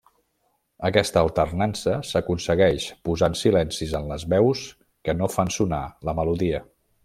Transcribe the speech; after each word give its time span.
Aquesta 0.87 1.21
alternança 1.25 1.93
s'aconsegueix 2.13 2.87
posant 3.09 3.37
silencis 3.43 3.95
en 4.03 4.11
les 4.13 4.27
veus 4.35 4.65
que 5.09 5.19
no 5.23 5.33
fan 5.37 5.57
sonar 5.59 5.85
la 6.11 6.21
melodia. 6.23 6.65